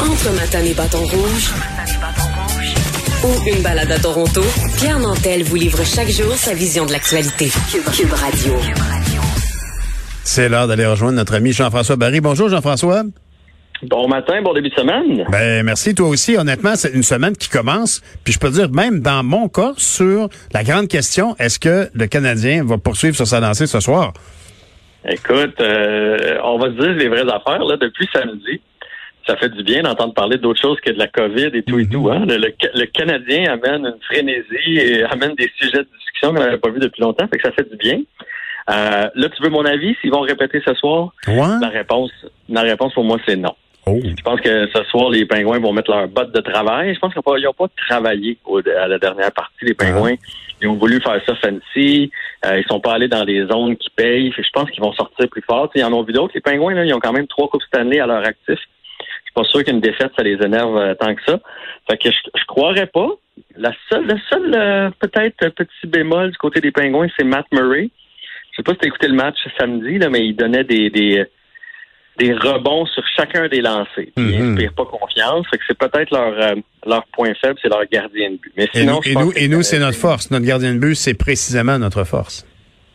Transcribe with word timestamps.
Entre 0.00 0.34
Matane 0.34 0.66
et 0.66 0.74
Bâton 0.74 0.98
Rouge, 0.98 1.52
ou 3.24 3.48
une 3.48 3.62
balade 3.62 3.90
à 3.90 3.98
Toronto, 3.98 4.42
Pierre 4.78 4.98
Nantel 4.98 5.42
vous 5.42 5.56
livre 5.56 5.84
chaque 5.84 6.08
jour 6.08 6.32
sa 6.34 6.54
vision 6.54 6.86
de 6.86 6.92
l'actualité. 6.92 7.48
Cube 7.96 8.12
Radio. 8.12 8.54
C'est 10.24 10.48
l'heure 10.48 10.68
d'aller 10.68 10.86
rejoindre 10.86 11.16
notre 11.16 11.34
ami 11.34 11.52
Jean-François 11.52 11.96
Barry. 11.96 12.20
Bonjour 12.20 12.48
Jean-François. 12.48 13.02
Bon 13.82 14.08
matin, 14.08 14.40
bon 14.42 14.52
début 14.54 14.70
de 14.70 14.74
semaine. 14.74 15.24
Ben 15.30 15.64
merci 15.64 15.94
toi 15.94 16.08
aussi. 16.08 16.36
Honnêtement, 16.36 16.74
c'est 16.74 16.92
une 16.92 17.02
semaine 17.02 17.36
qui 17.36 17.48
commence. 17.48 18.00
Puis 18.24 18.32
je 18.32 18.38
peux 18.38 18.50
dire 18.50 18.70
même 18.70 19.00
dans 19.00 19.22
mon 19.22 19.48
cas 19.48 19.72
sur 19.76 20.28
la 20.52 20.64
grande 20.64 20.88
question 20.88 21.34
est-ce 21.38 21.58
que 21.58 21.88
le 21.92 22.06
Canadien 22.06 22.64
va 22.64 22.78
poursuivre 22.78 23.16
sur 23.16 23.26
sa 23.26 23.40
lancée 23.40 23.66
ce 23.66 23.80
soir? 23.80 24.12
Écoute, 25.08 25.60
euh, 25.60 26.38
on 26.44 26.58
va 26.58 26.66
se 26.66 26.72
dire 26.72 26.90
les 26.90 27.08
vraies 27.08 27.22
affaires 27.22 27.64
là 27.64 27.76
depuis 27.76 28.08
samedi. 28.12 28.60
Ça 29.28 29.36
fait 29.36 29.50
du 29.50 29.62
bien 29.62 29.82
d'entendre 29.82 30.14
parler 30.14 30.38
d'autre 30.38 30.58
chose 30.58 30.78
que 30.80 30.90
de 30.90 30.98
la 30.98 31.06
COVID 31.06 31.50
et 31.52 31.62
tout 31.62 31.78
et 31.78 31.86
tout. 31.86 32.08
Hein? 32.10 32.24
Le, 32.26 32.86
Canadien 32.86 33.52
amène 33.52 33.84
une 33.84 34.02
frénésie 34.02 34.78
et 34.78 35.04
amène 35.04 35.34
des 35.34 35.50
sujets 35.58 35.82
de 35.82 35.88
discussion 35.98 36.32
qu'on 36.32 36.40
n'avait 36.40 36.56
pas 36.56 36.70
vu 36.70 36.80
depuis 36.80 37.02
longtemps. 37.02 37.28
Fait 37.28 37.36
que 37.36 37.46
ça 37.46 37.52
fait 37.52 37.68
du 37.68 37.76
bien. 37.76 38.00
Euh, 38.70 39.08
là, 39.14 39.28
tu 39.28 39.42
veux 39.42 39.50
mon 39.50 39.66
avis 39.66 39.94
s'ils 40.00 40.10
vont 40.10 40.22
répéter 40.22 40.62
ce 40.64 40.72
soir? 40.74 41.12
La 41.26 41.68
réponse, 41.68 42.10
la 42.48 42.62
réponse 42.62 42.94
pour 42.94 43.04
moi 43.04 43.18
c'est 43.26 43.36
non. 43.36 43.54
Oh. 43.84 43.98
Je 44.02 44.22
pense 44.22 44.40
que 44.40 44.66
ce 44.74 44.82
soir, 44.84 45.10
les 45.10 45.26
Pingouins 45.26 45.60
vont 45.60 45.72
mettre 45.72 45.90
leur 45.90 46.08
botte 46.08 46.34
de 46.34 46.40
travail. 46.40 46.94
Je 46.94 46.98
pense 46.98 47.12
qu'ils 47.12 47.22
n'ont 47.44 47.52
pas, 47.52 47.68
travaillé 47.88 48.38
à 48.80 48.88
la 48.88 48.98
dernière 48.98 49.32
partie. 49.32 49.64
Les 49.64 49.74
Pingouins, 49.74 50.14
ah. 50.14 50.30
ils 50.62 50.68
ont 50.68 50.74
voulu 50.74 51.00
faire 51.02 51.20
ça 51.26 51.34
fancy. 51.36 52.10
Euh, 52.46 52.58
ils 52.58 52.64
sont 52.66 52.80
pas 52.80 52.94
allés 52.94 53.08
dans 53.08 53.24
les 53.24 53.46
zones 53.46 53.76
qui 53.76 53.90
payent. 53.90 54.32
je 54.36 54.50
pense 54.52 54.70
qu'ils 54.70 54.82
vont 54.82 54.92
sortir 54.92 55.28
plus 55.28 55.42
fort. 55.42 55.70
Ils 55.74 55.84
en 55.84 55.92
ont 55.92 56.02
vu 56.02 56.12
d'autres. 56.14 56.32
Les 56.34 56.40
Pingouins, 56.40 56.74
là, 56.74 56.84
ils 56.84 56.94
ont 56.94 57.00
quand 57.00 57.12
même 57.12 57.26
trois 57.26 57.48
coupes 57.48 57.62
Stanley 57.62 58.00
à 58.00 58.06
leur 58.06 58.26
actif. 58.26 58.58
Je 59.28 59.42
suis 59.42 59.44
pas 59.44 59.44
sûr 59.44 59.64
qu'une 59.64 59.80
défaite, 59.80 60.10
ça 60.16 60.22
les 60.22 60.38
énerve 60.44 60.76
euh, 60.76 60.94
tant 60.94 61.14
que 61.14 61.20
ça. 61.26 61.38
Fait 61.90 61.98
que 61.98 62.10
je, 62.10 62.16
je 62.34 62.44
croirais 62.46 62.86
pas. 62.86 63.08
La 63.56 63.72
seule, 63.90 64.06
le 64.06 64.16
seul 64.30 64.54
euh, 64.54 64.90
peut-être 64.98 65.48
petit 65.54 65.86
bémol 65.86 66.30
du 66.30 66.38
côté 66.38 66.60
des 66.60 66.72
Pingouins, 66.72 67.08
c'est 67.16 67.24
Matt 67.24 67.46
Murray. 67.52 67.90
Je 68.52 68.56
sais 68.56 68.62
pas 68.62 68.72
si 68.72 68.78
tu 68.78 68.84
as 68.86 68.88
écouté 68.88 69.08
le 69.08 69.14
match 69.14 69.36
samedi, 69.58 69.98
là, 69.98 70.08
mais 70.08 70.26
il 70.26 70.34
donnait 70.34 70.64
des, 70.64 70.90
des 70.90 71.24
des 72.18 72.32
rebonds 72.34 72.84
sur 72.86 73.04
chacun 73.16 73.46
des 73.48 73.60
lancers. 73.60 74.06
Ils 74.16 74.38
n'inspirent 74.38 74.74
pas 74.74 74.84
confiance. 74.86 75.46
Fait 75.50 75.58
que 75.58 75.64
c'est 75.68 75.78
peut-être 75.78 76.10
leur, 76.10 76.32
euh, 76.32 76.54
leur 76.84 77.04
point 77.12 77.32
faible, 77.40 77.58
c'est 77.62 77.68
leur 77.68 77.84
gardien 77.90 78.30
de 78.32 78.36
but. 78.36 78.52
Mais 78.56 78.68
sinon, 78.74 79.00
et 79.04 79.14
nous, 79.14 79.32
et 79.36 79.48
nous, 79.48 79.62
c'est 79.62 79.78
notre 79.78 79.96
force. 79.96 80.30
Notre 80.30 80.44
gardien 80.44 80.74
de 80.74 80.80
but, 80.80 80.96
c'est 80.96 81.14
précisément 81.14 81.78
notre 81.78 82.02
force. 82.04 82.44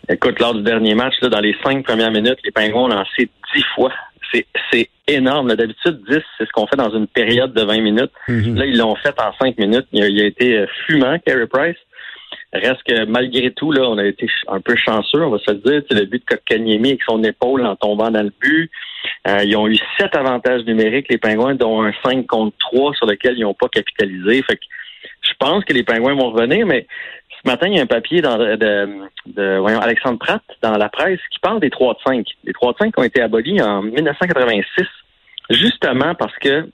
Écoute, 0.09 0.39
lors 0.39 0.53
du 0.53 0.63
dernier 0.63 0.95
match, 0.95 1.13
là, 1.21 1.29
dans 1.29 1.39
les 1.39 1.55
cinq 1.63 1.85
premières 1.85 2.11
minutes, 2.11 2.39
les 2.43 2.51
Pingouins 2.51 2.83
ont 2.83 2.87
lancé 2.89 3.29
dix 3.55 3.63
fois. 3.73 3.93
C'est, 4.71 4.89
énorme. 5.05 5.53
D'habitude, 5.53 5.99
dix, 6.09 6.21
c'est 6.37 6.45
ce 6.45 6.51
qu'on 6.53 6.65
fait 6.65 6.77
dans 6.77 6.95
une 6.95 7.07
période 7.07 7.53
de 7.53 7.61
20 7.61 7.81
minutes. 7.81 8.11
Mhm. 8.29 8.55
Là, 8.55 8.65
ils 8.65 8.77
l'ont 8.77 8.95
fait 8.95 9.13
en 9.19 9.33
cinq 9.33 9.57
minutes. 9.57 9.85
Il 9.91 10.01
a, 10.01 10.07
il 10.07 10.21
a 10.21 10.25
été 10.25 10.57
euh, 10.59 10.65
fumant, 10.85 11.19
Carey 11.19 11.45
Price. 11.45 11.75
Reste 12.53 12.83
que 12.83 13.05
malgré 13.05 13.51
tout, 13.51 13.71
là, 13.71 13.81
on 13.89 13.97
a 13.97 14.05
été 14.05 14.27
un 14.47 14.61
peu 14.61 14.75
chanceux, 14.75 15.23
on 15.23 15.31
va 15.31 15.39
se 15.39 15.51
le 15.51 15.57
dire. 15.57 15.81
C'est 15.89 15.99
le 15.99 16.05
but 16.05 16.19
de 16.19 16.35
Kotkaniemi 16.35 16.89
avec 16.89 17.03
son 17.03 17.23
épaule 17.23 17.65
en 17.65 17.75
tombant 17.75 18.11
dans 18.11 18.21
le 18.21 18.31
but. 18.39 18.71
Euh, 19.27 19.43
ils 19.43 19.57
ont 19.57 19.67
eu 19.67 19.77
sept 19.97 20.15
avantages 20.15 20.63
numériques, 20.65 21.07
les 21.09 21.17
Pingouins, 21.17 21.55
dont 21.55 21.81
un 21.81 21.91
5 22.03 22.27
contre 22.27 22.55
3 22.59 22.93
sur 22.93 23.07
lequel 23.07 23.37
ils 23.37 23.41
n'ont 23.41 23.55
pas 23.55 23.69
capitalisé. 23.69 24.43
Fait 24.43 24.55
que 24.55 24.65
je 25.21 25.31
pense 25.39 25.65
que 25.65 25.73
les 25.73 25.83
Pingouins 25.83 26.15
vont 26.15 26.31
revenir, 26.31 26.65
mais 26.65 26.85
ce 27.43 27.49
matin, 27.49 27.67
il 27.67 27.75
y 27.75 27.79
a 27.79 27.83
un 27.83 27.87
papier 27.87 28.21
dans, 28.21 28.37
de, 28.37 28.55
de, 28.55 29.57
voyons, 29.57 29.79
Alexandre 29.79 30.17
Pratt 30.17 30.41
dans 30.61 30.77
la 30.77 30.89
presse 30.89 31.19
qui 31.31 31.39
parle 31.39 31.59
des 31.59 31.69
3 31.69 31.95
de 31.95 31.99
5. 32.05 32.25
Les 32.45 32.53
3 32.53 32.73
de 32.73 32.77
5 32.77 32.97
ont 32.97 33.03
été 33.03 33.21
abolis 33.21 33.61
en 33.61 33.81
1986, 33.81 34.85
justement 35.49 36.15
parce 36.15 36.35
que 36.37 36.67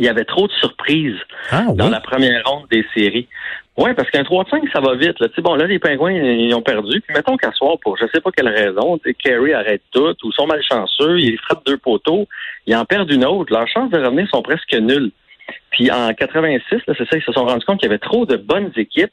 il 0.00 0.04
y 0.04 0.08
avait 0.08 0.24
trop 0.24 0.48
de 0.48 0.52
surprises 0.54 1.20
ah, 1.52 1.66
dans 1.72 1.88
la 1.88 2.00
première 2.00 2.42
ronde 2.44 2.66
des 2.68 2.84
séries. 2.96 3.28
Oui, 3.76 3.92
parce 3.94 4.10
qu'un 4.10 4.22
3-5, 4.22 4.72
ça 4.72 4.80
va 4.80 4.94
vite. 4.96 5.18
Là. 5.20 5.28
bon, 5.38 5.54
là, 5.54 5.66
les 5.66 5.78
pingouins, 5.78 6.12
ils 6.12 6.54
ont 6.54 6.62
perdu. 6.62 7.00
Puis 7.00 7.14
mettons 7.14 7.36
qu'à 7.36 7.52
soir, 7.52 7.76
pour 7.80 7.96
je 7.96 8.04
sais 8.12 8.20
pas 8.20 8.30
quelle 8.30 8.48
raison, 8.48 8.98
Kerry 9.18 9.52
arrête 9.52 9.82
tout, 9.92 10.14
ou 10.24 10.32
sont 10.32 10.46
malchanceux, 10.46 11.20
ils 11.20 11.38
frappent 11.38 11.64
deux 11.66 11.76
poteaux, 11.76 12.26
ils 12.66 12.74
en 12.74 12.84
perdent 12.84 13.10
une 13.10 13.24
autre. 13.24 13.52
Leurs 13.52 13.68
chances 13.68 13.90
de 13.90 13.98
revenir 13.98 14.28
sont 14.28 14.42
presque 14.42 14.74
nulles. 14.74 15.10
Puis 15.70 15.90
en 15.90 16.12
86, 16.12 16.80
c'est 16.86 16.96
ça, 16.96 17.16
ils 17.16 17.22
se 17.22 17.32
sont 17.32 17.44
rendus 17.44 17.64
compte 17.64 17.80
qu'il 17.80 17.88
y 17.88 17.92
avait 17.92 17.98
trop 17.98 18.26
de 18.26 18.36
bonnes 18.36 18.72
équipes 18.76 19.12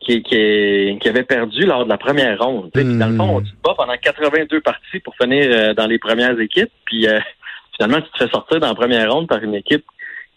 qui, 0.00 0.22
qui, 0.22 0.98
qui 1.00 1.08
avaient 1.08 1.24
perdu 1.24 1.66
lors 1.66 1.84
de 1.84 1.88
la 1.88 1.98
première 1.98 2.38
ronde. 2.38 2.70
Dans 2.74 3.08
le 3.08 3.16
fond, 3.16 3.36
on 3.36 3.44
se 3.44 3.50
bat 3.62 3.74
pendant 3.76 3.96
82 4.00 4.60
parties 4.60 5.00
pour 5.04 5.14
finir 5.16 5.46
euh, 5.50 5.74
dans 5.74 5.86
les 5.86 5.98
premières 5.98 6.38
équipes. 6.40 6.70
Puis 6.86 7.06
euh, 7.06 7.18
finalement, 7.76 8.00
tu 8.00 8.10
te 8.10 8.24
fais 8.24 8.30
sortir 8.30 8.60
dans 8.60 8.68
la 8.68 8.74
première 8.74 9.12
ronde 9.12 9.28
par 9.28 9.42
une 9.42 9.54
équipe 9.54 9.84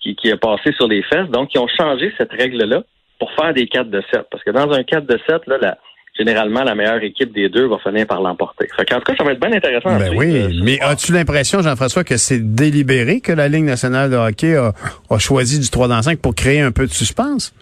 qui, 0.02 0.16
qui 0.16 0.32
a 0.32 0.38
passé 0.38 0.74
sur 0.74 0.88
les 0.88 1.02
fesses. 1.04 1.30
Donc, 1.30 1.54
ils 1.54 1.60
ont 1.60 1.68
changé 1.68 2.14
cette 2.18 2.32
règle-là 2.32 2.84
pour 3.20 3.32
faire 3.34 3.54
des 3.54 3.68
4 3.68 3.90
de 3.90 4.04
7. 4.12 4.24
Parce 4.30 4.44
que 4.44 4.52
dans 4.52 4.72
un 4.72 4.84
4 4.84 5.06
de 5.06 5.20
7, 5.28 5.48
là, 5.48 5.78
généralement, 6.18 6.64
la 6.64 6.76
meilleure 6.76 7.02
équipe 7.04 7.34
des 7.34 7.50
deux 7.50 7.68
va 7.68 7.78
finir 7.80 8.06
par 8.06 8.22
l'emporter. 8.22 8.68
en 8.78 8.84
tout 8.84 9.02
cas, 9.02 9.16
ça 9.18 9.24
va 9.24 9.32
être 9.32 9.40
bien 9.40 9.54
intéressant. 9.54 9.98
Ben 9.98 10.14
oui, 10.16 10.38
euh, 10.38 10.50
mais 10.64 10.80
as-tu 10.82 11.14
l'impression, 11.14 11.62
Jean-François, 11.62 12.04
que 12.04 12.18
c'est 12.18 12.40
délibéré 12.40 13.22
que 13.22 13.32
la 13.32 13.48
Ligue 13.48 13.64
nationale 13.64 14.12
de 14.12 14.18
hockey 14.18 14.56
a, 14.56 14.74
choisi 15.20 15.60
du 15.60 15.70
3 15.70 15.88
dans 15.88 16.02
5 16.02 16.20
pour 16.20 16.36
créer 16.36 16.62
un 16.62 16.72
peu 16.72 16.86
de 16.86 16.92
suspense? 16.92 17.54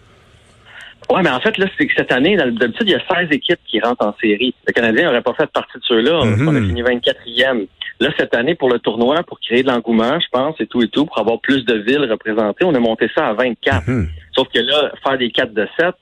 Oui, 1.12 1.20
mais 1.22 1.30
en 1.30 1.40
fait, 1.40 1.58
là, 1.58 1.66
c'est 1.76 1.86
que 1.86 1.92
cette 1.94 2.10
année, 2.10 2.36
d'habitude, 2.36 2.88
il 2.88 2.90
y 2.90 2.94
a 2.94 3.02
16 3.14 3.28
équipes 3.32 3.60
qui 3.66 3.80
rentrent 3.80 4.06
en 4.06 4.14
série. 4.20 4.54
Le 4.66 4.72
Canadien 4.72 5.04
n'aurait 5.04 5.20
pas 5.20 5.34
fait 5.34 5.50
partie 5.50 5.76
de 5.76 5.84
ceux-là. 5.84 6.20
On 6.22 6.56
a 6.56 6.60
fini 6.60 6.82
24e. 6.82 7.66
Là, 8.00 8.08
cette 8.18 8.34
année, 8.34 8.54
pour 8.54 8.70
le 8.70 8.78
tournoi, 8.78 9.22
pour 9.22 9.38
créer 9.38 9.62
de 9.62 9.68
l'engouement, 9.68 10.18
je 10.18 10.26
pense, 10.32 10.56
et 10.58 10.66
tout 10.66 10.82
et 10.82 10.88
tout, 10.88 11.04
pour 11.04 11.18
avoir 11.18 11.38
plus 11.40 11.64
de 11.64 11.74
villes 11.74 12.10
représentées, 12.10 12.64
on 12.64 12.74
a 12.74 12.80
monté 12.80 13.08
ça 13.14 13.28
à 13.28 13.34
24. 13.34 13.86
Mhm. 13.86 14.08
Sauf 14.34 14.48
que 14.48 14.58
là, 14.58 14.90
faire 15.04 15.18
des 15.18 15.30
4 15.30 15.52
de 15.52 15.68
7, 15.78 15.94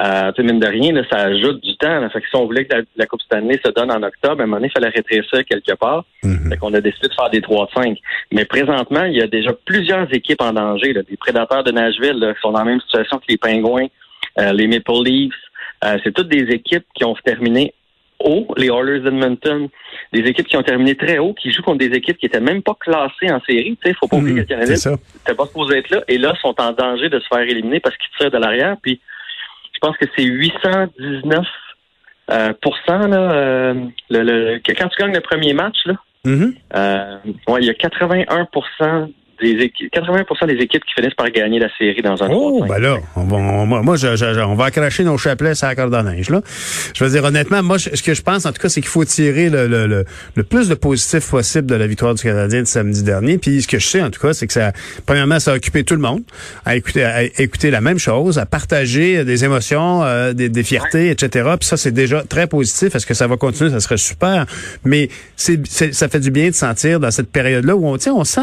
euh, 0.00 0.32
mine 0.38 0.60
de 0.60 0.66
rien, 0.66 0.92
là, 0.92 1.02
ça 1.10 1.18
ajoute 1.18 1.62
du 1.62 1.76
temps. 1.76 2.00
Là. 2.00 2.08
Fait 2.10 2.20
que 2.20 2.28
si 2.28 2.36
on 2.36 2.46
voulait 2.46 2.64
que 2.64 2.76
la, 2.96 3.06
Coupe 3.06 3.20
cette 3.22 3.36
année 3.36 3.58
se 3.64 3.70
donne 3.72 3.90
en 3.90 4.02
octobre, 4.02 4.40
à 4.40 4.44
un 4.44 4.46
moment 4.46 4.56
donné, 4.56 4.68
il 4.68 4.72
fallait 4.72 4.94
rétrécir 4.94 5.24
ça 5.30 5.42
quelque 5.42 5.74
part. 5.74 6.04
Mm 6.22 6.50
Fait 6.50 6.56
qu'on 6.58 6.74
a 6.74 6.80
décidé 6.80 7.08
de 7.08 7.14
faire 7.14 7.30
des 7.30 7.40
3 7.40 7.66
de 7.66 7.82
5. 7.82 7.98
Mais 8.32 8.44
présentement, 8.44 9.04
il 9.04 9.14
y 9.14 9.22
a 9.22 9.26
déjà 9.26 9.52
plusieurs 9.64 10.12
équipes 10.14 10.40
en 10.40 10.52
danger. 10.52 10.92
Là. 10.92 11.02
Des 11.02 11.16
prédateurs 11.16 11.64
de 11.64 11.72
Nashville 11.72 12.18
là, 12.18 12.34
qui 12.34 12.40
sont 12.40 12.52
dans 12.52 12.60
la 12.60 12.64
même 12.64 12.80
situation 12.80 13.18
que 13.18 13.24
les 13.28 13.36
Pingouins, 13.36 13.88
les 14.38 14.66
Maple 14.66 15.04
Leafs. 15.04 15.34
Euh, 15.84 15.98
c'est 16.04 16.12
toutes 16.12 16.28
des 16.28 16.52
équipes 16.54 16.84
qui 16.94 17.04
ont 17.04 17.14
terminé 17.24 17.74
haut, 18.20 18.46
les 18.56 18.68
Oilers 18.68 19.00
d'Edmonton, 19.00 19.68
des 20.12 20.20
équipes 20.20 20.46
qui 20.46 20.56
ont 20.56 20.62
terminé 20.62 20.94
très 20.94 21.18
haut, 21.18 21.34
qui 21.34 21.50
jouent 21.50 21.62
contre 21.62 21.78
des 21.78 21.96
équipes 21.96 22.18
qui 22.18 22.26
étaient 22.26 22.40
même 22.40 22.62
pas 22.62 22.76
classées 22.78 23.30
en 23.30 23.40
série. 23.40 23.76
Il 23.84 23.94
faut 23.94 24.06
pas 24.06 24.16
oublier 24.16 24.34
mmh, 24.34 24.36
que 24.36 24.40
le 24.40 24.46
Canadien 24.46 24.90
n'était 24.92 25.34
pas 25.34 25.46
supposé 25.46 25.78
être 25.78 25.90
là, 25.90 26.04
et 26.06 26.18
là, 26.18 26.34
sont 26.40 26.54
en 26.60 26.72
danger 26.72 27.08
de 27.08 27.18
se 27.18 27.26
faire 27.26 27.40
éliminer 27.40 27.80
parce 27.80 27.96
qu'ils 27.96 28.10
tirent 28.16 28.30
de 28.30 28.38
l'arrière. 28.38 28.76
Puis, 28.80 29.00
je 29.74 29.78
pense 29.80 29.96
que 29.96 30.06
c'est 30.16 30.24
819% 30.24 30.90
euh, 32.30 32.52
là, 33.08 33.32
euh, 33.32 33.74
le, 34.10 34.58
quand 34.58 34.88
tu 34.88 35.02
gagnes 35.02 35.14
le 35.14 35.20
premier 35.20 35.52
match, 35.52 35.78
là, 35.86 35.94
mmh. 36.24 36.46
euh, 36.76 37.16
ouais, 37.48 37.60
il 37.60 37.66
y 37.66 37.70
a 37.70 37.74
81 37.74 38.46
80 39.92 40.46
des 40.46 40.54
équipes 40.54 40.84
qui 40.84 40.94
finissent 40.94 41.14
par 41.14 41.30
gagner 41.30 41.58
la 41.58 41.68
série 41.76 42.02
dans 42.02 42.22
un 42.22 42.28
Oh, 42.30 42.64
ben 42.68 42.78
là, 42.78 42.98
on 43.16 43.24
va, 43.24 43.36
on, 43.36 43.66
moi, 43.66 43.96
je, 43.96 44.42
on 44.42 44.54
va 44.54 44.66
accrocher 44.66 45.04
nos 45.04 45.18
chapelets 45.18 45.54
sur 45.54 45.66
la 45.66 45.74
corde 45.74 45.94
à 45.94 46.02
neige, 46.02 46.30
là. 46.30 46.40
Je 46.94 47.04
veux 47.04 47.10
dire, 47.10 47.24
honnêtement, 47.24 47.62
moi, 47.62 47.78
ce 47.78 48.02
que 48.02 48.14
je 48.14 48.22
pense, 48.22 48.46
en 48.46 48.52
tout 48.52 48.60
cas, 48.60 48.68
c'est 48.68 48.80
qu'il 48.80 48.90
faut 48.90 49.04
tirer 49.04 49.50
le, 49.50 49.66
le, 49.66 50.04
le, 50.34 50.42
plus 50.42 50.68
de 50.68 50.74
positif 50.74 51.30
possible 51.30 51.66
de 51.66 51.74
la 51.74 51.86
victoire 51.86 52.14
du 52.14 52.22
Canadien 52.22 52.62
de 52.62 52.66
samedi 52.66 53.02
dernier. 53.02 53.38
Puis, 53.38 53.62
ce 53.62 53.68
que 53.68 53.78
je 53.78 53.86
sais, 53.86 54.02
en 54.02 54.10
tout 54.10 54.20
cas, 54.20 54.32
c'est 54.32 54.46
que 54.46 54.52
ça, 54.52 54.72
premièrement, 55.06 55.40
ça 55.40 55.52
a 55.52 55.56
occupé 55.56 55.84
tout 55.84 55.94
le 55.94 56.00
monde 56.00 56.22
à 56.64 56.76
écouter, 56.76 57.04
à 57.04 57.22
écouter 57.22 57.70
la 57.70 57.80
même 57.80 57.98
chose, 57.98 58.38
à 58.38 58.46
partager 58.46 59.24
des 59.24 59.44
émotions, 59.44 60.02
euh, 60.02 60.32
des, 60.32 60.48
des 60.48 60.62
fiertés, 60.62 61.10
etc. 61.10 61.50
Puis 61.58 61.68
ça, 61.68 61.76
c'est 61.76 61.92
déjà 61.92 62.22
très 62.22 62.46
positif. 62.46 62.94
Est-ce 62.94 63.06
que 63.06 63.14
ça 63.14 63.26
va 63.26 63.36
continuer? 63.36 63.70
Ça 63.70 63.80
serait 63.80 63.96
super. 63.96 64.46
Mais 64.84 65.08
c'est, 65.36 65.66
ça 65.66 66.08
fait 66.08 66.20
du 66.20 66.30
bien 66.30 66.48
de 66.48 66.54
sentir 66.54 67.00
dans 67.00 67.10
cette 67.10 67.30
période-là 67.30 67.76
où 67.76 67.86
on, 67.86 67.96
on 68.06 68.24
sent, 68.24 68.40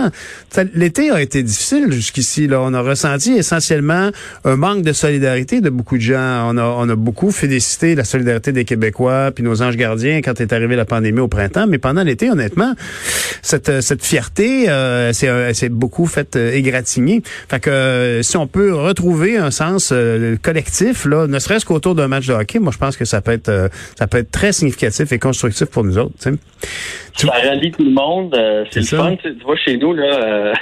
les 0.74 0.89
l'été 0.90 1.12
a 1.12 1.22
été 1.22 1.44
difficile 1.44 1.92
jusqu'ici. 1.92 2.48
Là, 2.48 2.62
on 2.62 2.74
a 2.74 2.82
ressenti 2.82 3.34
essentiellement 3.34 4.10
un 4.44 4.56
manque 4.56 4.82
de 4.82 4.92
solidarité 4.92 5.62
de 5.62 5.70
beaucoup 5.70 5.98
de 5.98 6.02
gens. 6.02 6.50
On 6.50 6.58
a, 6.58 6.64
on 6.64 6.90
a 6.90 6.96
beaucoup 6.96 7.30
félicité 7.30 7.94
la 7.94 8.04
solidarité 8.04 8.52
des 8.52 8.66
Québécois 8.66 9.30
puis 9.32 9.44
nos 9.44 9.62
anges 9.62 9.78
gardiens 9.78 10.22
quand 10.24 10.42
est 10.42 10.52
arrivée 10.52 10.76
la 10.76 10.86
pandémie 10.86 11.20
au 11.20 11.28
printemps. 11.28 11.68
Mais 11.68 11.78
pendant 11.78 12.02
l'été, 12.02 12.32
honnêtement, 12.32 12.74
cette, 13.44 13.82
cette 13.82 14.04
fierté, 14.04 14.68
euh, 14.68 15.14
c'est 15.14 15.70
beaucoup 15.70 16.08
fait 16.08 16.36
euh, 16.36 16.54
égratigner. 16.54 17.22
Fait 17.24 17.60
que 17.60 17.70
euh, 17.70 18.24
si 18.24 18.36
on 18.36 18.48
peut 18.48 18.74
retrouver 18.74 19.38
un 19.38 19.52
sens 19.52 19.92
euh, 19.94 20.38
collectif, 20.42 21.06
là, 21.06 21.28
ne 21.28 21.38
serait-ce 21.38 21.68
qu'autour 21.68 21.94
d'un 21.94 22.08
match 22.08 22.26
de 22.26 22.34
hockey, 22.34 22.58
moi 22.58 22.72
je 22.74 22.80
pense 22.80 22.98
que 22.98 23.06
ça 23.06 23.22
peut 23.22 23.34
être 23.34 23.70
ça 23.96 24.08
peut 24.08 24.18
être 24.18 24.32
très 24.32 24.54
significatif 24.54 25.12
et 25.12 25.20
constructif 25.20 25.68
pour 25.68 25.84
nous 25.84 26.00
autres. 26.00 26.14
Ça 26.18 27.28
rallie 27.28 27.72
tout 27.72 27.84
le 27.84 27.92
monde. 27.92 28.36
c'est 28.72 28.80
le 28.80 28.86
fun. 28.86 29.16
Tu 29.22 29.36
vois, 29.44 29.56
chez 29.58 29.78
nous, 29.78 29.94
là, 29.94 30.54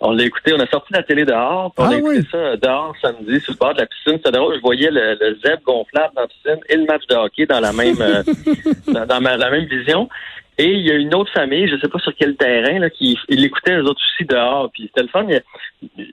on 0.00 0.12
l'a 0.12 0.24
écouté, 0.24 0.52
on 0.54 0.60
a 0.60 0.66
sorti 0.66 0.92
la 0.92 1.02
télé 1.02 1.24
dehors, 1.24 1.72
on 1.76 1.84
a 1.84 1.88
ah 1.90 1.98
écouté 1.98 2.22
ça 2.30 2.56
dehors 2.56 2.94
samedi 3.02 3.40
sur 3.40 3.52
le 3.52 3.58
bord 3.58 3.74
de 3.74 3.80
la 3.80 3.86
piscine. 3.86 4.18
C'est 4.24 4.32
drôle, 4.32 4.56
je 4.56 4.60
voyais 4.60 4.90
le, 4.90 5.16
le 5.20 5.38
zèbre 5.44 5.62
gonflable 5.62 6.14
dans 6.14 6.22
la 6.22 6.28
piscine 6.28 6.60
et 6.68 6.76
le 6.76 6.84
match 6.86 7.06
de 7.08 7.14
hockey 7.14 7.46
dans 7.46 7.60
la 7.60 7.72
même 7.72 7.96
dans, 8.86 9.20
la 9.20 9.50
même 9.50 9.64
vision. 9.66 10.08
Et 10.60 10.72
il 10.72 10.86
y 10.86 10.90
a 10.90 10.94
une 10.94 11.14
autre 11.14 11.32
famille, 11.32 11.66
je 11.68 11.76
ne 11.76 11.80
sais 11.80 11.88
pas 11.88 11.98
sur 12.00 12.12
quel 12.14 12.36
terrain, 12.36 12.78
là, 12.78 12.90
qui 12.90 13.18
l'écoutait 13.30 13.76
eux 13.76 13.84
autres 13.84 14.02
aussi 14.12 14.26
dehors. 14.26 14.70
Puis 14.70 14.82
c'était 14.88 15.02
le 15.02 15.08
fun. 15.08 15.24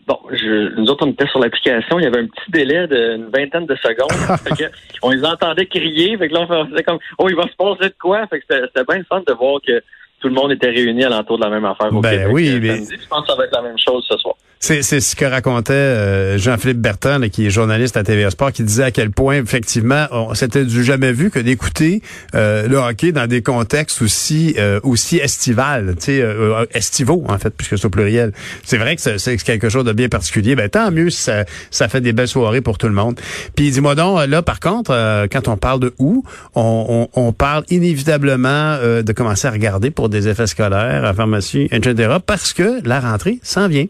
bon, 0.08 0.20
je, 0.32 0.74
nous 0.80 0.90
autres, 0.90 1.06
on 1.06 1.12
était 1.12 1.28
sur 1.28 1.40
l'application. 1.40 2.00
Il 2.00 2.04
y 2.04 2.08
avait 2.08 2.22
un 2.22 2.28
petit 2.28 2.52
délai 2.52 2.88
d'une 2.88 3.26
vingtaine 3.26 3.66
de 3.66 3.76
secondes. 3.76 4.72
on 5.02 5.12
les 5.12 5.26
entendait 5.26 5.66
crier. 5.66 6.18
Fait 6.18 6.30
que 6.30 6.34
là, 6.34 6.48
on 6.50 6.66
faisait 6.68 6.84
comme, 6.84 7.00
oh, 7.18 7.28
il 7.28 7.36
va 7.36 7.44
se 7.44 7.58
passer 7.58 7.90
de 7.90 7.96
quoi? 8.00 8.26
Fait 8.28 8.40
que 8.40 8.46
c'était 8.48 8.86
bien 8.88 9.00
le 9.00 9.04
fun 9.04 9.22
de 9.28 9.34
voir 9.34 9.60
que 9.68 9.84
tout 10.20 10.28
le 10.28 10.34
monde 10.34 10.52
était 10.52 10.70
réuni 10.70 11.04
à 11.04 11.10
l'entour 11.10 11.38
de 11.38 11.44
la 11.44 11.50
même 11.50 11.66
affaire 11.66 11.94
au 11.94 12.02
ben 12.02 12.32
oui, 12.32 12.50
euh, 12.50 12.60
mais... 12.62 12.78
Je 12.78 13.08
pense 13.08 13.22
que 13.22 13.28
ça 13.28 13.36
va 13.36 13.46
être 13.46 13.54
la 13.54 13.62
même 13.62 13.78
chose 13.78 14.06
ce 14.10 14.18
soir. 14.18 14.36
C'est, 14.60 14.82
ce 14.82 15.16
que 15.16 15.24
racontait 15.24 15.74
euh, 15.74 16.38
Jean-Philippe 16.40 16.80
Bertrand, 16.80 17.22
qui 17.32 17.46
est 17.46 17.50
journaliste 17.52 17.96
à 17.96 18.04
TVA 18.04 18.32
Sport, 18.32 18.52
qui 18.52 18.64
disait 18.64 18.86
à 18.86 18.92
quel 18.92 19.12
point, 19.12 19.36
effectivement, 19.36 20.08
on 20.12 20.34
s'était 20.34 20.66
du 20.66 20.84
jamais 20.84 21.14
vu 21.14 21.30
que 21.30 21.40
d'écouter 21.40 22.02
euh, 22.34 22.68
le 22.68 22.78
hockey 22.78 23.12
dans 23.12 23.28
des 23.28 23.42
contextes 23.42 24.02
aussi 24.02 24.56
aussi 24.84 25.18
estival, 25.18 25.96
sais, 26.00 26.24
estivaux, 26.72 27.24
en 27.28 27.38
fait, 27.38 27.52
puisque 27.52 27.78
c'est 27.78 27.86
au 27.86 27.90
pluriel. 27.90 28.34
C'est 28.64 28.78
vrai 28.78 28.96
que 28.96 29.18
c'est, 29.18 29.38
quelque 29.38 29.70
chose 29.70 29.86
de 29.86 29.94
bien 29.94 30.10
particulier. 30.10 30.56
Ben, 30.56 30.70
tant 30.70 30.92
mieux 30.92 31.10
si 31.10 31.30
ça, 31.72 31.88
fait 31.88 32.02
des 32.02 32.14
belles 32.14 32.28
soirées 32.28 32.62
pour 32.62 32.78
tout 32.78 32.88
le 32.88 32.94
monde. 32.94 33.20
Puis 33.56 33.72
dis-moi 33.72 33.96
donc, 33.96 34.28
là, 34.28 34.42
par 34.42 34.60
contre, 34.60 34.92
quand 35.32 35.48
on 35.48 35.58
parle 35.58 35.80
de 35.80 35.94
où, 36.00 36.24
on, 36.56 37.08
on, 37.14 37.22
on 37.22 37.32
parle 37.32 37.64
inévitablement 37.70 38.78
de 38.78 39.14
commencer 39.14 39.48
à 39.48 39.52
regarder 39.52 39.92
pour 39.92 40.10
des 40.10 40.28
effets 40.28 40.48
scolaires, 40.48 41.06
à 41.06 41.14
pharmacie, 41.14 41.68
etc., 41.72 42.18
parce 42.26 42.54
que 42.54 42.82
la 42.84 43.00
rentrée 43.00 43.40
s'en 43.44 43.68
vient. 43.68 43.86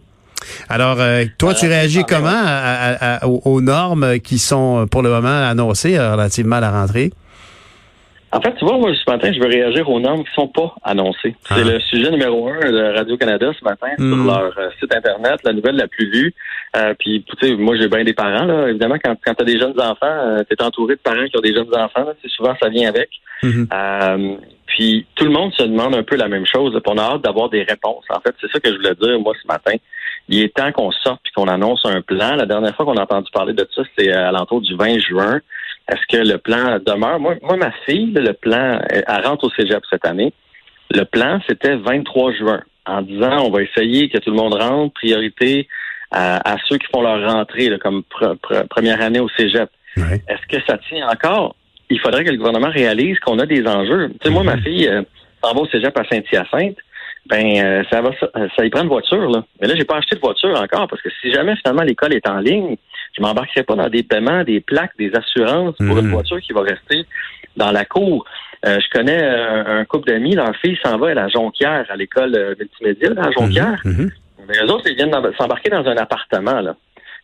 Alors, 0.70 1.00
euh, 1.00 1.26
toi, 1.38 1.54
tu 1.54 1.68
réagis 1.68 2.04
comment 2.08 2.44
aux, 3.24 3.62
normes 3.62 4.20
qui 4.20 4.38
sont 4.38 4.88
pour 4.90 5.02
le 5.02 5.10
moment 5.10 5.48
annoncées 5.48 5.98
relativement 5.98 6.58
à 6.58 6.62
la 6.62 6.72
rentrée? 6.72 7.12
En 8.34 8.42
fait, 8.42 8.54
tu 8.56 8.66
vois, 8.66 8.78
moi, 8.78 8.92
ce 8.94 9.10
matin, 9.10 9.32
je 9.32 9.40
veux 9.40 9.48
réagir 9.48 9.90
aux 9.90 10.02
normes 10.02 10.24
qui 10.24 10.34
sont 10.34 10.50
pas 10.50 10.76
annoncées. 10.84 11.34
C'est 11.48 11.62
ah. 11.62 11.64
le 11.64 11.80
sujet 11.80 12.12
numéro 12.12 12.50
un 12.50 12.60
de 12.60 12.98
Radio-Canada 12.98 13.52
ce 13.58 13.64
matin 13.64 13.88
sur 13.98 14.06
hmm. 14.06 14.28
leur 14.28 14.58
euh, 14.58 14.70
site 14.80 14.94
Internet, 14.94 15.40
la 15.46 15.54
nouvelle 15.54 15.76
la 15.76 15.88
plus 15.88 16.12
vue. 16.12 16.34
Euh, 16.76 16.94
puis, 17.00 17.24
tu 17.26 17.48
sais, 17.48 17.56
moi, 17.56 17.78
j'ai 17.78 17.88
bien 17.88 18.04
des 18.04 18.14
parents, 18.14 18.44
là. 18.44 18.68
Évidemment, 18.68 18.98
quand, 19.02 19.16
quand 19.26 19.34
tu 19.34 19.44
as 19.44 19.46
des 19.46 19.58
jeunes 19.58 19.80
enfants, 19.80 20.44
tu 20.50 20.56
es 20.56 20.62
entouré 20.62 20.96
de 20.96 21.00
parents 21.00 21.26
qui 21.26 21.38
ont 21.38 21.42
des 21.42 21.54
jeunes 21.54 21.74
enfants. 21.74 22.04
Là, 22.04 22.14
souvent, 22.36 22.54
ça 22.62 22.68
vient 22.68 22.90
avec. 22.90 23.10
Hmm. 23.42 23.66
Puis 24.68 25.06
tout 25.16 25.26
le 25.26 25.32
monde 25.32 25.54
se 25.54 25.64
demande 25.64 25.96
un 25.96 26.04
peu 26.04 26.16
la 26.16 26.28
même 26.28 26.46
chose. 26.46 26.80
on 26.86 26.98
a 26.98 27.02
hâte 27.02 27.24
d'avoir 27.24 27.50
des 27.50 27.64
réponses. 27.64 28.06
En 28.10 28.20
fait, 28.20 28.36
c'est 28.40 28.52
ça 28.52 28.60
que 28.60 28.70
je 28.70 28.76
voulais 28.76 28.96
dire 28.96 29.20
moi 29.20 29.34
ce 29.42 29.48
matin. 29.48 29.74
Il 30.30 30.42
est 30.42 30.54
temps 30.54 30.72
qu'on 30.72 30.92
sorte 30.92 31.22
puis 31.24 31.32
qu'on 31.34 31.48
annonce 31.48 31.86
un 31.86 32.02
plan. 32.02 32.36
La 32.36 32.46
dernière 32.46 32.76
fois 32.76 32.86
qu'on 32.86 32.98
a 32.98 33.04
entendu 33.04 33.30
parler 33.32 33.54
de 33.54 33.68
ça, 33.74 33.84
c'est 33.98 34.12
à 34.12 34.32
l'entour 34.32 34.62
du 34.62 34.76
20 34.76 35.00
juin. 35.00 35.40
Est-ce 35.90 36.18
que 36.18 36.28
le 36.28 36.38
plan 36.38 36.80
demeure? 36.86 37.20
Moi, 37.20 37.36
moi 37.42 37.56
ma 37.56 37.72
fille, 37.86 38.12
le 38.14 38.34
plan, 38.34 38.80
elle 38.90 39.26
rentre 39.26 39.46
au 39.46 39.50
cégep 39.52 39.82
cette 39.90 40.06
année. 40.06 40.34
Le 40.92 41.04
plan, 41.04 41.40
c'était 41.48 41.76
23 41.76 42.34
juin, 42.34 42.62
en 42.86 43.02
disant 43.02 43.46
on 43.46 43.52
va 43.52 43.62
essayer 43.62 44.10
que 44.10 44.18
tout 44.18 44.32
le 44.32 44.38
monde 44.38 44.54
rentre, 44.54 44.94
priorité 44.94 45.68
à, 46.12 46.56
ceux 46.68 46.78
qui 46.78 46.88
font 46.94 47.02
leur 47.02 47.30
rentrée 47.30 47.70
comme 47.80 48.04
première 48.70 49.02
année 49.02 49.20
au 49.20 49.30
cégep. 49.30 49.70
Est-ce 49.98 50.48
que 50.48 50.64
ça 50.66 50.78
tient 50.90 51.08
encore? 51.08 51.56
il 51.90 52.00
faudrait 52.00 52.24
que 52.24 52.32
le 52.32 52.38
gouvernement 52.38 52.70
réalise 52.70 53.20
qu'on 53.20 53.40
a 53.40 53.46
des 53.46 53.66
enjeux. 53.66 54.10
Tu 54.10 54.28
sais, 54.28 54.30
moi, 54.30 54.44
ma 54.44 54.56
mhm. 54.56 54.64
fille 54.64 54.88
euh, 54.88 55.02
s'en 55.44 55.54
va 55.54 55.62
au 55.62 55.68
cégep 55.68 55.98
à 55.98 56.04
Saint-Hyacinthe. 56.10 56.78
Ben, 57.30 57.58
euh, 57.58 57.84
ça 57.90 58.02
va, 58.02 58.12
ça 58.56 58.66
y 58.66 58.70
prend 58.70 58.84
une 58.84 58.90
voiture, 58.90 59.30
là. 59.30 59.44
Mais 59.60 59.68
là, 59.68 59.76
j'ai 59.76 59.84
pas 59.84 59.98
acheté 59.98 60.16
de 60.16 60.22
voiture 60.22 60.60
encore 60.62 60.88
parce 60.88 61.02
que 61.02 61.10
si 61.22 61.32
jamais 61.32 61.56
finalement 61.58 61.84
l'école 61.84 62.14
est 62.14 62.28
en 62.28 62.40
ligne, 62.40 62.78
je 63.18 63.22
m'embarquerai 63.22 63.64
pas 63.64 63.76
dans 63.76 63.90
des 63.90 64.04
paiements, 64.04 64.44
des 64.44 64.62
plaques, 64.62 64.94
des 64.98 65.12
assurances 65.14 65.76
pour 65.76 65.98
une 65.98 66.06
mhm. 66.06 66.14
voiture 66.14 66.40
qui 66.40 66.54
va 66.54 66.62
rester 66.62 67.06
dans 67.58 67.72
la 67.72 67.86
cour. 67.86 68.26
Euh, 68.66 68.80
je 68.80 68.98
connais 68.98 69.22
un, 69.22 69.84
couple 69.86 70.10
d'amis, 70.10 70.36
leur 70.36 70.56
fille 70.58 70.78
s'en 70.84 70.98
va 70.98 71.10
à 71.10 71.14
la 71.14 71.28
Jonquière, 71.28 71.86
à 71.90 71.96
l'école 71.96 72.56
multimédia, 72.58 73.12
à 73.18 73.32
Jonquière. 73.32 73.82
Mhm. 73.84 74.12
Mais 74.48 74.56
eux 74.64 74.72
autres, 74.72 74.88
ils 74.88 74.96
viennent 74.96 75.12
s'embarquer 75.38 75.70
dans 75.70 75.86
un 75.86 75.98
appartement, 75.98 76.62
là 76.62 76.76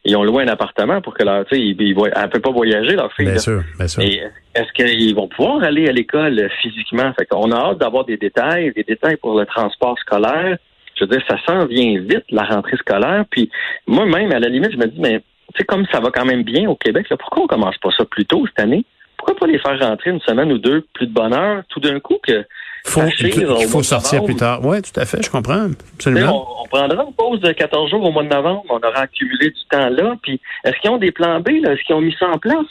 ils 0.05 0.15
ont 0.17 0.23
loué 0.23 0.43
un 0.43 0.47
appartement 0.47 1.01
pour 1.01 1.13
que 1.13 1.23
leur, 1.23 1.45
tu 1.45 1.55
sais, 1.55 1.61
ils, 1.61 1.81
ils, 1.81 1.95
elle 2.15 2.29
peut 2.29 2.39
pas 2.39 2.51
voyager 2.51 2.95
leur 2.95 3.11
fille. 3.13 3.25
Bien 3.25 3.37
sûr, 3.37 3.63
bien 3.77 3.87
sûr. 3.87 4.03
est-ce 4.03 4.71
qu'ils 4.73 5.15
vont 5.15 5.27
pouvoir 5.27 5.63
aller 5.63 5.87
à 5.87 5.91
l'école 5.91 6.49
physiquement? 6.61 7.13
Fait 7.13 7.25
qu'on 7.25 7.51
a 7.51 7.55
hâte 7.55 7.77
d'avoir 7.77 8.05
des 8.05 8.17
détails, 8.17 8.73
des 8.73 8.83
détails 8.83 9.17
pour 9.17 9.39
le 9.39 9.45
transport 9.45 9.97
scolaire. 9.99 10.57
Je 10.95 11.05
veux 11.05 11.09
dire, 11.09 11.21
ça 11.27 11.37
s'en 11.45 11.65
vient 11.65 11.99
vite 11.99 12.25
la 12.29 12.43
rentrée 12.43 12.77
scolaire. 12.77 13.25
Puis 13.29 13.49
moi-même, 13.87 14.31
à 14.31 14.39
la 14.39 14.49
limite, 14.49 14.73
je 14.73 14.77
me 14.77 14.87
dis, 14.87 14.99
mais 14.99 15.19
tu 15.19 15.59
sais, 15.59 15.63
comme 15.63 15.85
ça 15.91 15.99
va 15.99 16.11
quand 16.11 16.25
même 16.25 16.43
bien 16.43 16.69
au 16.69 16.75
Québec, 16.75 17.09
là, 17.09 17.17
pourquoi 17.17 17.43
on 17.43 17.47
commence 17.47 17.77
pas 17.77 17.89
ça 17.97 18.05
plus 18.05 18.25
tôt 18.25 18.45
cette 18.47 18.59
année? 18.59 18.85
Pourquoi 19.17 19.35
pas 19.35 19.47
les 19.47 19.59
faire 19.59 19.79
rentrer 19.79 20.09
une 20.09 20.19
semaine 20.21 20.51
ou 20.51 20.57
deux 20.57 20.85
plus 20.93 21.07
de 21.07 21.13
bonheur 21.13 21.63
tout 21.69 21.79
d'un 21.79 21.99
coup 21.99 22.17
que 22.21 22.45
faut, 22.85 23.01
il 23.01 23.67
faut 23.67 23.83
sortir 23.83 24.23
plus 24.23 24.35
tard. 24.35 24.59
Oui, 24.63 24.81
tout 24.81 24.99
à 24.99 25.05
fait, 25.05 25.23
je 25.23 25.29
comprends. 25.29 25.67
Absolument. 25.95 26.63
On, 26.63 26.67
prendra 26.67 27.03
une 27.03 27.13
pause 27.13 27.39
de 27.39 27.51
14 27.51 27.91
jours 27.91 28.03
au 28.03 28.11
mois 28.11 28.23
de 28.23 28.29
novembre. 28.29 28.63
On 28.69 28.77
aura 28.77 29.01
accumulé 29.01 29.49
du 29.51 29.61
temps 29.69 29.89
là. 29.89 30.15
Puis, 30.21 30.41
est-ce 30.63 30.77
qu'ils 30.79 30.91
ont 30.91 30.97
des 30.97 31.11
plans 31.11 31.39
B? 31.39 31.49
Est-ce 31.49 31.83
qu'ils 31.83 31.95
ont 31.95 32.01
mis 32.01 32.15
ça 32.19 32.27
en 32.27 32.37
place? 32.37 32.65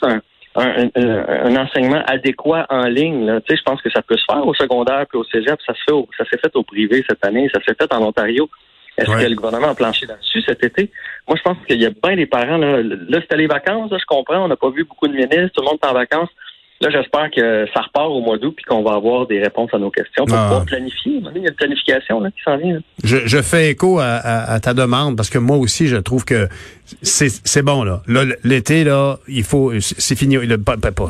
Un, 0.55 0.89
un, 0.95 1.55
enseignement 1.55 2.03
adéquat 2.05 2.67
en 2.69 2.83
ligne. 2.83 3.25
Là? 3.25 3.41
Tu 3.41 3.53
sais, 3.53 3.57
je 3.57 3.63
pense 3.63 3.81
que 3.81 3.89
ça 3.89 4.03
peut 4.03 4.17
se 4.17 4.25
faire 4.25 4.45
au 4.45 4.53
secondaire 4.53 5.05
puis 5.09 5.17
au 5.17 5.23
cégep. 5.23 5.59
Ça 5.65 5.73
se 5.73 5.79
fait 5.87 6.07
ça 6.17 6.25
s'est 6.29 6.37
fait 6.37 6.55
au 6.55 6.63
privé 6.63 7.03
cette 7.09 7.25
année. 7.25 7.49
Ça 7.51 7.59
s'est 7.65 7.75
fait 7.75 7.91
en 7.91 8.03
Ontario. 8.03 8.49
Est-ce 8.97 9.09
que 9.09 9.29
le 9.29 9.35
gouvernement 9.35 9.69
a 9.69 9.75
planché 9.75 10.05
là-dessus 10.05 10.41
cet 10.41 10.63
été? 10.63 10.91
Moi, 11.27 11.37
je 11.37 11.41
pense 11.41 11.57
qu'il 11.67 11.81
y 11.81 11.85
a 11.85 11.89
bien 11.89 12.15
des 12.15 12.27
parents. 12.27 12.57
Là, 12.57 12.83
là 12.83 13.21
c'était 13.21 13.37
les 13.37 13.47
vacances, 13.47 13.89
je 13.91 14.05
comprends. 14.05 14.45
On 14.45 14.47
n'a 14.47 14.55
pas 14.55 14.69
vu 14.69 14.83
beaucoup 14.83 15.07
de 15.07 15.13
ministres. 15.13 15.49
Tout 15.55 15.61
le 15.61 15.65
monde 15.65 15.79
est 15.81 15.87
en 15.87 15.93
vacances. 15.93 16.29
Là, 16.83 16.89
j'espère 16.89 17.31
que 17.31 17.65
ça 17.73 17.81
repart 17.81 18.09
au 18.09 18.19
mois 18.19 18.37
d'août 18.37 18.53
puis 18.57 18.65
qu'on 18.65 18.83
va 18.83 18.95
avoir 18.95 19.25
des 19.25 19.39
réponses 19.39 19.69
à 19.73 19.77
nos 19.77 19.89
questions 19.89 20.25
pour 20.25 20.37
ah. 20.37 20.43
pouvoir 20.43 20.65
planifier. 20.65 21.21
Il 21.33 21.41
y 21.41 21.45
a 21.45 21.49
une 21.49 21.55
planification 21.55 22.19
là, 22.19 22.29
qui 22.29 22.43
s'en 22.43 22.57
vient. 22.57 22.79
Je, 23.03 23.41
fais 23.41 23.69
écho 23.71 23.99
à, 24.01 24.59
ta 24.59 24.73
demande 24.73 25.15
parce 25.15 25.29
que 25.29 25.37
moi 25.37 25.55
aussi, 25.55 25.87
je 25.87 25.95
trouve 25.95 26.25
que 26.25 26.49
c'est 27.01 27.61
bon 27.61 27.85
là. 27.85 28.01
Là, 28.07 28.25
l'été 28.43 28.83
là, 28.83 29.17
il 29.29 29.43
faut, 29.43 29.71
c'est 29.79 30.17
fini. 30.17 30.37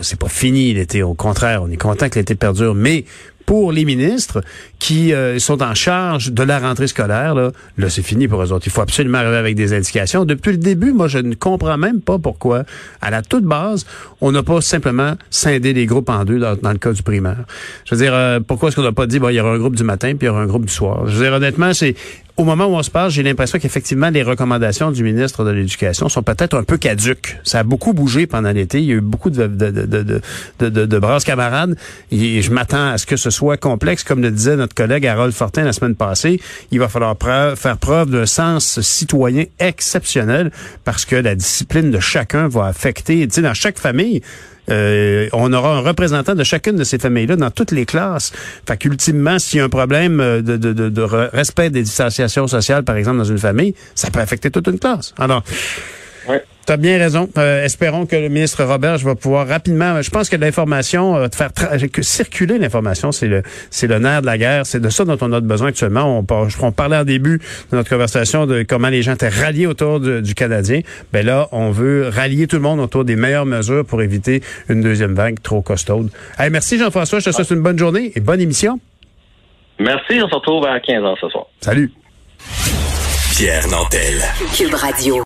C'est 0.02 0.20
pas 0.20 0.30
fini 0.30 0.74
l'été. 0.74 1.02
Au 1.02 1.16
contraire, 1.16 1.64
on 1.64 1.72
est 1.72 1.82
content 1.82 2.08
que 2.08 2.20
l'été 2.20 2.36
perdure, 2.36 2.76
mais 2.76 3.06
pour 3.46 3.72
les 3.72 3.86
ministres 3.86 4.42
qui 4.80 5.14
euh, 5.14 5.40
sont 5.40 5.62
en 5.62 5.74
charge 5.74 6.32
de 6.32 6.44
la 6.44 6.60
rentrée 6.60 6.88
scolaire, 6.88 7.36
là, 7.36 7.52
là 7.78 7.90
c'est 7.90 8.02
fini 8.02 8.28
pour 8.28 8.42
eux 8.42 8.52
autres. 8.52 8.68
Il 8.68 8.72
faut 8.72 8.82
absolument 8.82 9.20
arriver 9.20 9.38
avec 9.38 9.56
des 9.56 9.74
indications. 9.74 10.26
Depuis 10.26 10.52
le 10.52 10.58
début, 10.58 10.92
moi, 10.92 11.08
je 11.08 11.20
ne 11.20 11.36
comprends 11.36 11.78
même 11.78 12.02
pas 12.02 12.20
pourquoi, 12.20 12.64
à 13.02 13.10
la 13.10 13.22
toute 13.22 13.44
base, 13.44 13.86
on 14.22 14.32
n'a 14.32 14.44
pas 14.44 14.62
simplement 14.62 15.14
scindé 15.30 15.74
les 15.74 15.86
groupes 15.86 16.10
en 16.10 16.26
deux 16.26 16.40
dans, 16.40 16.72
le 16.72 16.78
cas 16.78 16.92
du 16.92 17.04
primaire. 17.04 17.46
Je 17.86 17.96
veux 17.96 18.02
dire, 18.02 18.14
euh, 18.14 18.40
pourquoi 18.40 18.70
est-ce 18.70 18.76
qu'on 18.76 18.84
n'a 18.84 18.92
pas 18.92 19.08
dit, 19.08 19.20
bon, 19.20 19.30
il 19.30 19.36
y 19.36 19.40
aura 19.40 19.52
un 19.52 19.60
groupe 19.60 19.76
du 19.76 19.84
matin 19.84 20.10
puis 20.16 20.26
il 20.26 20.26
y 20.26 20.30
aura 20.30 20.42
un 20.42 20.48
groupe 20.48 20.66
du 20.66 20.74
soir? 20.74 21.08
Je 21.08 21.16
veux 21.16 21.24
dire, 21.24 21.34
honnêtement, 21.34 21.74
c'est 21.74 21.96
au 22.36 22.46
moment 22.46 22.66
où 22.66 22.74
on 22.74 22.82
se 22.82 22.90
parle, 22.90 23.12
j'ai 23.12 23.22
l'impression 23.22 23.60
qu'effectivement, 23.60 24.10
les 24.10 24.24
recommandations 24.24 24.92
du 24.92 25.04
ministre 25.04 25.46
de 25.46 25.52
l'Éducation 25.52 26.10
sont 26.10 26.24
peut-être 26.24 26.58
un 26.58 26.64
peu 26.64 26.78
caduques. 26.78 27.38
Ça 27.44 27.60
a 27.60 27.64
beaucoup 27.64 27.94
bougé 27.94 28.26
pendant 28.26 28.52
l'été. 28.52 28.80
Il 28.80 28.86
y 28.86 28.92
a 28.92 28.96
eu 28.96 29.02
beaucoup 29.02 29.30
de, 29.30 29.46
de, 29.46 31.24
camarades. 31.24 31.78
Et 32.12 32.42
je 32.42 32.52
m'attends 32.52 32.90
à 32.90 32.98
ce 32.98 33.06
que 33.06 33.18
ce 33.18 33.30
soit 33.30 33.58
complexe. 33.58 34.04
Comme 34.04 34.22
le 34.22 34.32
disait 34.32 34.56
notre 34.56 34.74
collègue 34.74 35.06
Harold 35.06 35.34
Fortin 35.34 35.64
la 35.64 35.74
semaine 35.74 35.96
passée, 35.96 36.42
il 36.72 36.80
va 36.80 36.90
falloir 36.90 37.16
faire 37.56 37.78
preuve 37.78 38.10
d'un 38.10 38.26
sens 38.26 38.82
citoyen 38.82 39.46
exceptionnel 39.60 40.52
parce 40.86 41.06
que 41.06 41.16
la 41.16 41.36
discipline 41.36 41.92
de 41.92 42.00
chacun 42.00 42.48
va 42.48 42.66
affecter, 42.66 43.28
tu 43.28 43.36
sais, 43.36 43.42
dans 43.42 43.54
chaque 43.54 43.78
famille, 43.78 44.24
euh, 44.70 45.28
on 45.34 45.52
aura 45.54 45.78
un 45.78 45.80
représentant 45.82 46.36
de 46.36 46.44
chacune 46.44 46.76
de 46.76 46.84
ces 46.84 47.00
familles-là 47.00 47.36
dans 47.36 47.52
toutes 47.52 47.72
les 47.72 47.86
classes. 47.86 48.32
Fait 48.68 48.78
qu'ultimement, 48.78 49.40
s'il 49.40 49.60
y 49.60 49.62
a 49.62 49.66
un 49.66 49.70
problème 49.70 50.20
euh, 50.20 50.42
de, 50.42 51.02
respect 51.02 51.70
des 51.70 51.84
distanciations 51.84 52.48
sociales, 52.48 52.84
par 52.84 52.96
exemple, 52.96 53.18
dans 53.18 53.24
une 53.24 53.38
famille, 53.38 53.76
ça 53.96 54.10
peut 54.10 54.20
affecter 54.20 54.52
toute 54.52 54.68
une 54.68 54.80
classe. 54.80 55.14
Alors, 55.18 55.44
Tu 56.66 56.72
as 56.72 56.78
bien 56.78 56.98
raison. 56.98 57.30
Euh, 57.38 57.66
espérons 57.66 58.06
que 58.06 58.16
le 58.16 58.30
ministre 58.30 58.64
Robert 58.64 58.98
va 59.00 59.16
pouvoir 59.16 59.48
rapidement. 59.48 60.02
Je 60.02 60.10
pense 60.10 60.30
que 60.30 60.38
l'information, 60.38 61.18
euh, 61.18 61.28
faire 61.34 61.52
que 61.92 62.02
circuler 62.02 62.58
l'information, 62.58 63.12
c'est 63.12 63.28
le 63.28 63.44
c'est 63.70 63.88
le 63.88 64.00
nerf 64.00 64.22
de 64.22 64.28
la 64.28 64.38
guerre. 64.38 64.66
C'est 64.66 64.80
de 64.80 64.90
ça 64.90 65.04
dont 65.04 65.18
on 65.20 65.32
a 65.34 65.42
besoin 65.42 65.70
actuellement. 65.70 66.20
On, 66.20 66.26
on 66.62 66.72
parlait 66.72 66.98
en 66.98 67.04
début 67.04 67.40
de 67.72 67.78
notre 67.78 67.90
conversation 67.90 68.46
de 68.46 68.64
comment 68.64 68.88
les 68.88 69.02
gens 69.02 69.14
étaient 69.14 69.28
ralliés 69.28 69.68
autour 69.68 70.00
du 70.00 70.36
Canadien. 70.36 70.82
Ben 71.12 71.26
là, 71.26 71.50
on 71.52 71.72
veut 71.72 72.08
rallier 72.08 72.48
tout 72.48 72.56
le 72.56 72.62
monde 72.62 72.80
autour 72.80 73.04
des 73.04 73.18
meilleures 73.18 73.46
mesures 73.46 73.86
pour 73.86 74.02
éviter 74.02 74.42
une 74.70 74.82
deuxième 74.82 75.16
vague 75.16 75.42
trop 75.44 75.62
costaude. 75.62 76.10
Hey, 76.40 76.50
merci 76.50 76.78
Jean-François. 76.78 77.20
Je 77.20 77.26
te 77.26 77.32
souhaite 77.32 77.52
une 77.52 77.62
bonne 77.62 77.78
journée 77.78 78.14
et 78.16 78.22
bonne 78.22 78.40
émission. 78.40 78.80
Merci. 79.80 80.22
On 80.24 80.30
se 80.30 80.36
retrouve 80.36 80.66
à 80.66 80.80
15 80.80 81.04
h 81.04 81.16
ce 81.20 81.30
soir. 81.30 81.46
Salut. 81.60 81.92
Pierre 83.36 83.68
Nantel. 83.68 84.22
Cube 84.56 84.76
Radio. 84.76 85.20